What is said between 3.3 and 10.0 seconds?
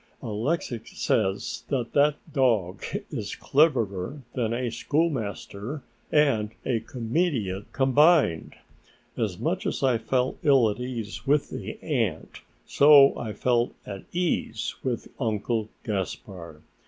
cleverer than a schoolmaster and a comedian combined." As much as I